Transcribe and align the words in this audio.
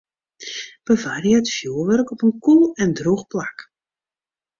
Bewarje 0.85 1.33
it 1.39 1.49
fjoerwurk 1.55 2.07
op 2.13 2.21
in 2.27 2.35
koel 2.43 2.63
en 2.83 2.91
drûch 2.97 3.25
plak. 3.31 3.57